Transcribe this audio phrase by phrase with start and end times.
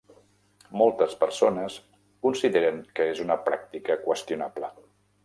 [0.81, 1.75] Moltes persones
[2.27, 4.73] consideren que és una pràctica qüestionable.